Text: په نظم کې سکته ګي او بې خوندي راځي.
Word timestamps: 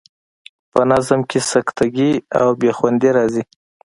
په 0.71 0.79
نظم 0.91 1.19
کې 1.29 1.39
سکته 1.51 1.85
ګي 1.95 2.11
او 2.39 2.47
بې 2.59 2.71
خوندي 2.77 3.09
راځي. 3.17 3.43